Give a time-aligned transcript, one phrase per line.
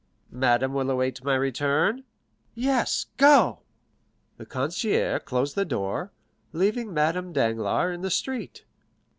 [0.33, 2.03] "Madame will await my return?"
[2.55, 3.59] "Yes; go."
[4.37, 6.11] The concierge closed the door,
[6.53, 8.65] leaving Madame Danglars in the street.